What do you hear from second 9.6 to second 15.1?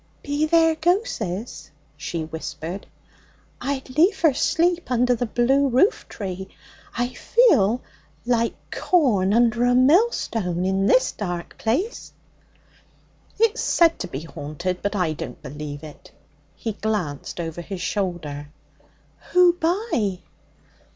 a millstone in this dark place.' 'It's said to be haunted, but